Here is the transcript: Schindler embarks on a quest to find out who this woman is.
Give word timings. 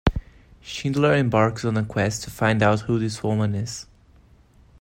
Schindler 0.61 1.13
embarks 1.13 1.63
on 1.63 1.77
a 1.77 1.85
quest 1.85 2.23
to 2.23 2.31
find 2.31 2.63
out 2.63 2.79
who 2.79 2.97
this 2.97 3.21
woman 3.21 3.53
is. 3.53 3.85